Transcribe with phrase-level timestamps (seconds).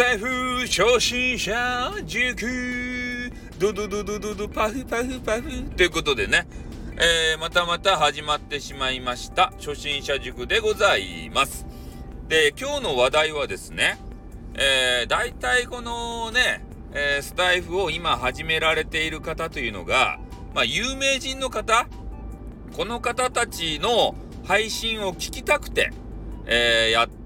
[0.00, 3.30] タイフ初心者塾。
[3.58, 5.62] ドドドドドドパフパフパフ。
[5.76, 6.46] ということでね、
[6.96, 9.52] えー、またまた始まってしまいました。
[9.58, 11.66] 初心者塾でございます。
[12.28, 13.98] で、今日の話題はですね、
[14.54, 16.64] えー、大体このね、
[16.94, 20.18] えー、スタイフを今始められている方というのが、
[20.54, 21.86] まあ、有名人の方。
[22.74, 24.14] この方たちの
[24.44, 25.90] 配信を聞きたくて、
[26.46, 27.19] えー、やって、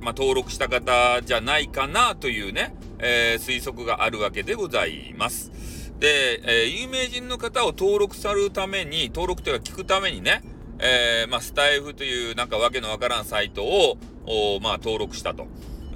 [0.00, 5.52] まあ、登録した方じゃないかなというね、えー、推測があるわけでございます。
[5.98, 10.42] で、えー、有名人の方を登録されるために、登録というか聞くためにね、
[10.78, 13.98] えー、まあ、スタイフというなんかわけのわからんサイトを、
[14.62, 15.46] まあ、登録したと。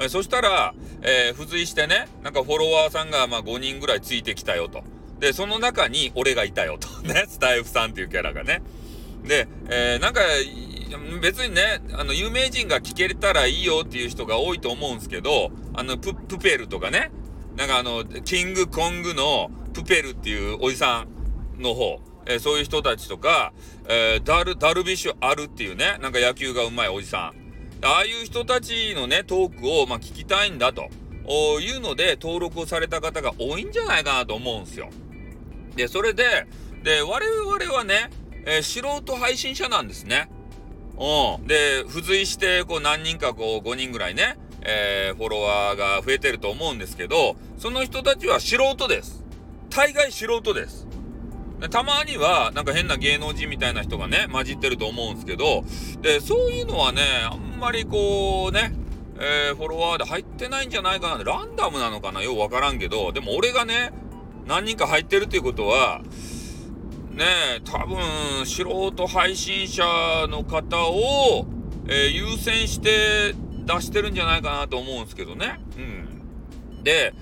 [0.01, 4.83] えそしたら、え付随してね、なんかフォロワーさんがま5人ぐらいついてきたよと。
[5.21, 6.89] で、その中に俺がいたよと。
[7.07, 8.63] ね、スタイフさんっていうキャラがね。
[9.23, 10.21] で、えー、なんか
[11.21, 17.11] 別にね、あの、有名人が聞けたらいいよっていう人が多いと思うんですけど、あの、プ、プペルとかね、
[17.57, 21.07] なんかあの、キングコングのプペルっていうおじさ
[21.59, 23.53] んの方、えー、そういう人たちとか、
[23.89, 27.45] えー、ダル、ダルビッシュあるっていうね、なんか野球がうまいおじさん。
[27.87, 30.89] ああいう人たちのね、トークを、まあ、聞きたいんだと
[31.61, 34.89] いうので、登録をされた方が多いんじゃないかなと思うんですよ。
[35.77, 36.47] で、それで、
[36.83, 38.11] で、我々はね、
[38.47, 40.29] えー、素人配信者なんですね。
[40.99, 41.47] うん。
[41.47, 49.25] で、付随して、こう、何人か、こう、5人ぐらいね、えー、フォロワーが増えてると思うんですけど、その人たちは素人です。
[49.71, 50.87] 大概素人です。
[51.61, 55.65] でたまには、なんか変な芸能人みたいな人がね、混じってると思うんですけど、
[56.01, 58.73] で、そういうのはね、あんまりこうね、
[59.19, 61.25] えー、フォロワーで入ってないんじゃないかな。
[61.25, 63.93] ランダムなのかなようわからんけど、でも俺がね、
[64.47, 66.03] 何人か入ってるっていうことは、
[67.15, 69.83] ね多分素人配信者
[70.29, 71.47] の方を、
[71.87, 73.35] えー、優先して
[73.65, 75.61] 出してるんじゃないかなと思うんですけどね。
[75.77, 76.83] うん。
[76.83, 77.15] で、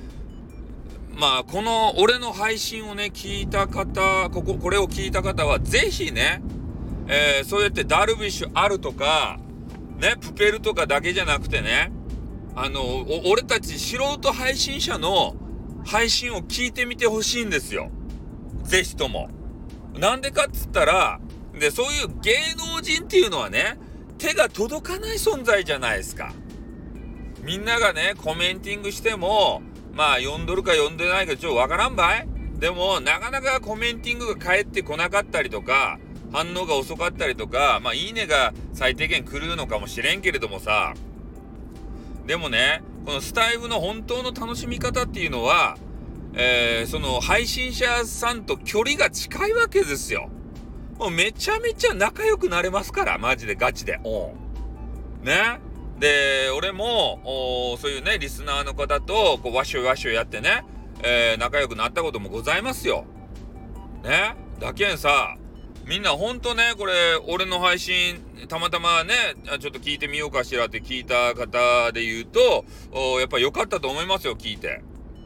[1.14, 6.42] まあ、この俺の配信をね、聞いた方、ここ、これを聞いた方は、ぜひね、
[7.06, 9.38] えー、そうやってダルビッシュあるとか、
[9.98, 11.92] ね、プペルとかだけじゃなくてね、
[12.54, 12.80] あの、
[13.30, 15.36] 俺たち素人配信者の
[15.84, 17.90] 配信を聞いてみてほしいんですよ。
[18.64, 19.28] ぜひとも。
[19.98, 21.20] なんでかっつったら、
[21.58, 23.78] で、そういう芸能人っていうのはね、
[24.18, 26.32] 手が届かない存在じゃないですか。
[27.42, 35.98] みんながね、コメンティングしても、まあ、読んどるか読んでないかちょっとわからんばいでも、なかなかコメンティングが返ってこなかったりとか、
[36.32, 40.94] 反応が遅かったりとか、まあ、いいねが最低限来るのかもしれんけれどもさ、
[42.26, 45.76] でもね、このスタイフの本当の楽しみ方っていうのは、
[46.34, 50.30] えー、その配信者さんと距離が近いわけですよ。
[50.98, 53.98] もうめちゃめちゃ仲良くなれますから、マジでガチで。
[55.22, 55.60] ね。
[55.98, 60.64] で、俺も、そういうね、リスナーの方と、こう、ワッシュワッシュやってね、
[61.02, 63.04] えー、仲良くなったこともございますよ。
[64.02, 64.34] ね。
[64.58, 65.36] だけんさ、
[65.86, 66.92] みんなほんとね、これ、
[67.28, 69.14] 俺の配信、たまたまね、
[69.60, 72.64] ちょっと聞いてみようかしらって聞いた方で言うと、
[73.18, 74.82] やっぱ良かったと思いますよ、聞いて。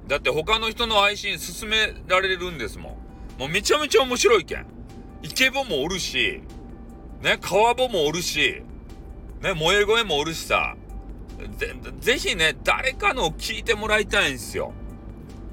[0.08, 2.98] だって他の人の配信進められるんですも
[3.36, 3.40] ん。
[3.40, 4.66] もうめちゃめちゃ面白いけん。
[5.22, 6.42] イケボもおるし、
[7.22, 8.62] ね、川ボもおるし、
[9.42, 10.76] ね、萌え声もおるしさ、
[11.58, 14.72] ぜ、ぜひね、誰かの聞いてもらいたいんですよ。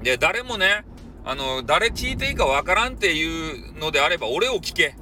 [0.02, 0.84] で、誰もね、
[1.24, 4.96] あの、誰聞いていいかわからんっていうのであれば、俺を聞け。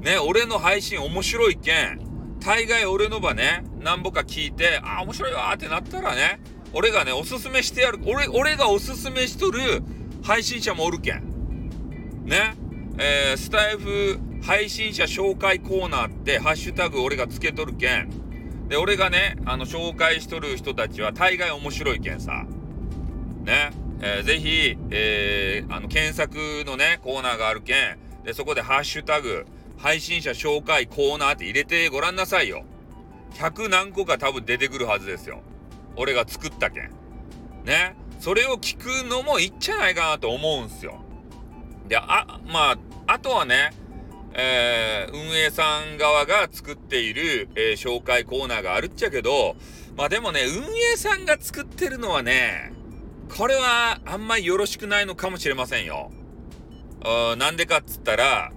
[0.00, 2.00] ね、俺の配信面白いけん、
[2.40, 6.40] 大概俺の場ね、なんぼか聞いて、あ、面白いわーってなったらね、
[6.74, 9.82] 俺がね、おすすめしてやる、俺、俺がおすすめしとる
[10.22, 11.22] 配信者もおるけん。
[12.24, 12.54] ね？
[12.98, 18.68] えー、スタイフ配信者紹介コーナーって、ハッシュタグ俺がつけとるけん。
[18.68, 22.46] で、俺がね、あの、紹介しとる人たちは大概面白いけんさ。
[23.44, 23.72] ね？
[24.00, 28.24] えー、ぜひ、えー、あの、検索のね、コーナーがあるけん。
[28.24, 29.46] で、そこでハッシュタグ、
[29.78, 32.64] 配信者紹介コーナーって入れてごらんなさいよ。
[33.34, 35.42] 100何個か多分出てくるはずですよ。
[35.96, 36.90] 俺が作ったけん。
[37.64, 37.96] ね。
[38.18, 41.00] それを聞くのもいいっちゃないかなと思うんすよ。
[41.88, 43.72] で、あ、まあ、あとはね、
[44.34, 49.56] えー、運営さん側が作っている、えー、紹介コーナーがあるっちゃけど、
[49.96, 50.62] まあでもね、運
[50.92, 52.72] 営さんが作ってるのはね、
[53.36, 56.10] これはあんまりよろしくないのかもしれませんよ。
[57.38, 58.52] なんでかっつったら、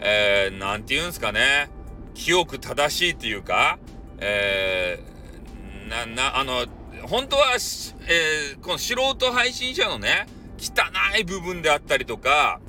[0.00, 1.68] えー、なんて言うんすかね、
[2.14, 3.78] 清く正しいっていうか、
[4.18, 6.66] えー、な、な、あの、
[7.02, 10.26] 本当は、えー、この素人配信者のね、
[10.58, 12.60] 汚い部分であったりとか、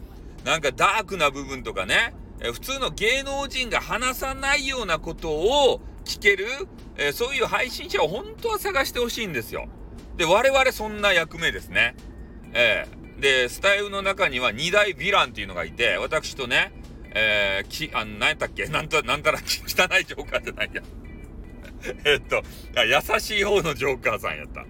[0.45, 6.45] なんかダークな部分とかね、え、普通の芸能人が話さないようなことを聞ける、
[6.97, 9.67] えー、そういう配信者を本当は探してほしいんですよ。
[10.17, 11.95] で、我々そんな役目ですね。
[12.53, 16.71] えー、で、スタイルの中には2大ヴィランっていうのがいて、私とね、
[17.13, 18.65] えー、き、あの、何やったっけ？
[18.67, 19.43] なんと、なんたら汚
[19.99, 20.81] いジョーカーじゃないや。
[22.05, 22.43] えっと、
[22.75, 24.65] 優しい方のジョーカーさんやった。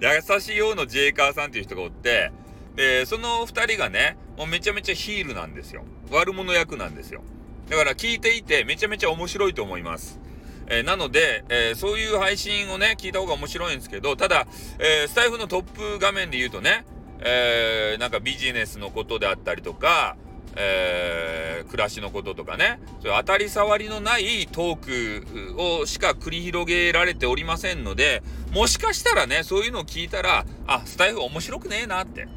[0.00, 2.32] 優しい方のジェイカーさんっていう人がおって、
[2.74, 5.84] で、その二人がね、もうめちゃめちゃヒールなんですよ。
[6.10, 7.22] 悪者役なんですよ。
[7.68, 10.20] だから聞いていてめちゃめちゃ面白いと思います。
[10.68, 14.46] えー、なので、えー、そういう配信をね、聞いた方が面白いんですけど、ただ、
[14.78, 16.84] えー、スタイフのトップ画面で言うとね、
[17.24, 20.16] えなんかビジネスのことであったりとか、
[20.56, 28.22] え暮らしのこととかね、そういう当たり障りのないトークをしか繰り広げられておりませんので、
[28.52, 32.28] もしかしたらね、そういうのを聞いたら、あ、スタイフ面白くねえなって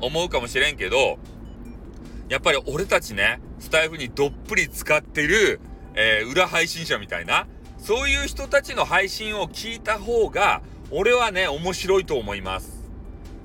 [0.00, 1.18] 思うかもしれんけど、
[2.28, 5.60] やっぱり俺たちね、スタイフにどっぷり使ってる、
[5.94, 7.46] えー、裏配信者みたいな、
[7.78, 12.80] そういう人たちの配信を聞いた方が、俺はね、面白いと思います。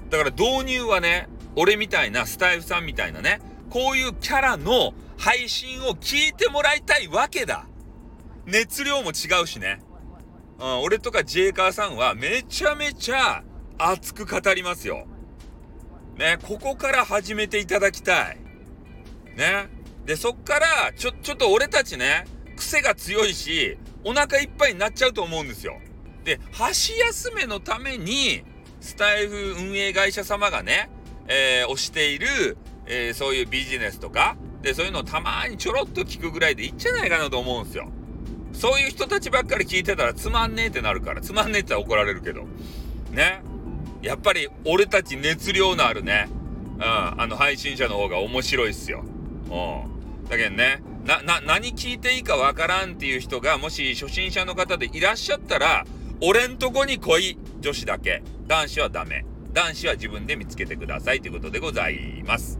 [0.09, 3.39] だから導入はね、俺みたいなスタイフさんみたいなね、
[3.69, 7.65] こういうキャラの配信を聞いてもらいたいわけだ。
[8.45, 9.79] 熱量も違うしね。
[10.59, 13.43] うん、俺とかジェイカーさんはめちゃめちゃ
[13.77, 15.05] 熱く語りますよ。
[16.17, 18.37] ね、ここから始めていただきたい。
[19.35, 19.67] ね。
[20.05, 22.25] で、そっから、ちょ、ちょっと俺たちね、
[22.55, 25.79] 癖が強いし、お腹いっぱいになっちゃうと思うんですよ。
[26.23, 28.43] で、箸休めのために、
[28.79, 30.89] スタイフ運営会社様がね、
[31.27, 37.91] えー、推している、えー、そういうビジネスとか、で、そういうのをたまにちょろっと聞くぐらいでいいんじゃないかなと思うんですよ。
[38.53, 42.47] そういう人たちばっかり聞いてたらつまんねえってなるから、つまんねえって怒られるけど。
[43.11, 43.41] ね。
[44.01, 46.27] やっぱり俺たち熱量のあるね、
[46.75, 49.03] うん、あの配信者の方が面白いっすよ。
[49.03, 50.29] うん。
[50.29, 55.85] だけどね、な、な、何聞いていいかわからんっていう人が、もし初心者の方でいらっしゃったら、
[56.21, 57.37] 俺んとこに来い。
[57.59, 58.23] 女子だけ。
[58.47, 59.25] 男子はダメ。
[59.55, 62.59] 男子は自分で見つけてくださいということでございます。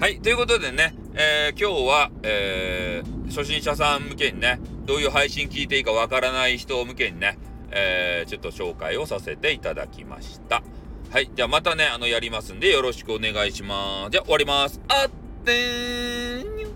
[0.00, 0.20] はい。
[0.20, 7.38] ということでね、えー、今日は、えー、初心者さん向けにね、どういう配信聞いていいかわからない人向けにね、
[7.70, 10.64] えー、ちょっと紹介をさせていただきました。
[11.10, 11.30] はい。
[11.32, 14.10] じゃあまたね、あの、やりますんで、よろしくお願いします。
[14.10, 14.80] じゃあ終わります。
[14.88, 15.10] あっ
[15.44, 16.70] てー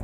[0.00, 0.03] ん。